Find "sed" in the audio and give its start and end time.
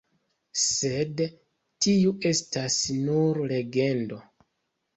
0.61-1.21